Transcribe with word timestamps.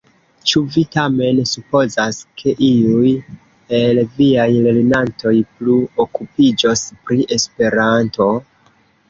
Ĉu 0.51 0.59
vi 0.75 0.83
tamen 0.93 1.41
supozas, 1.49 2.17
ke 2.41 2.53
iuj 2.67 3.11
el 3.81 4.01
viaj 4.23 4.47
lernantoj 4.69 5.35
plu 5.53 5.77
okupiĝos 6.07 6.85
pri 7.05 7.29
Esperanto? 7.39 8.33